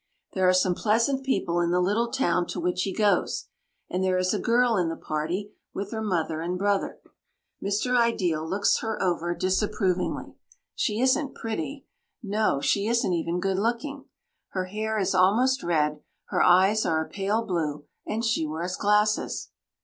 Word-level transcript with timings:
There 0.33 0.49
are 0.49 0.53
some 0.53 0.73
pleasant 0.73 1.23
people 1.23 1.59
in 1.59 1.69
the 1.69 1.79
little 1.79 2.09
town 2.09 2.47
to 2.47 2.59
which 2.59 2.81
he 2.81 2.91
goes, 2.91 3.49
and 3.87 4.03
there 4.03 4.17
is 4.17 4.33
a 4.33 4.39
girl 4.39 4.75
in 4.75 4.89
the 4.89 4.95
party 4.95 5.53
with 5.75 5.91
her 5.91 6.01
mother 6.01 6.41
and 6.41 6.57
brother. 6.57 6.99
Mr. 7.63 7.95
Ideal 7.95 8.43
looks 8.43 8.79
her 8.79 8.99
over 8.99 9.35
disapprovingly. 9.35 10.33
She 10.73 10.99
isn't 11.01 11.35
pretty 11.35 11.85
no, 12.23 12.61
she 12.61 12.87
isn't 12.87 13.13
even 13.13 13.39
good 13.39 13.59
looking. 13.59 14.05
Her 14.53 14.65
hair 14.65 14.97
is 14.97 15.13
almost 15.13 15.61
red, 15.61 16.01
her 16.29 16.41
eyes 16.41 16.83
are 16.83 17.05
a 17.05 17.07
pale 17.07 17.43
blue, 17.45 17.85
and 18.03 18.25
she 18.25 18.47
wears 18.47 18.75
glasses. 18.77 19.51